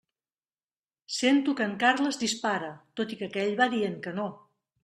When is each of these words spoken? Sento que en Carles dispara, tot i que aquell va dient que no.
Sento 1.19 1.55
que 1.57 1.65
en 1.69 1.75
Carles 1.83 2.19
dispara, 2.23 2.73
tot 3.01 3.15
i 3.17 3.21
que 3.21 3.31
aquell 3.31 3.55
va 3.63 3.73
dient 3.77 4.03
que 4.09 4.19
no. 4.21 4.31